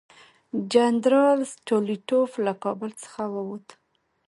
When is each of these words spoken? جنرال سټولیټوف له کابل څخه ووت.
جنرال 0.73 1.39
سټولیټوف 1.53 2.31
له 2.45 2.53
کابل 2.63 2.89
څخه 3.03 3.21
ووت. 3.33 3.67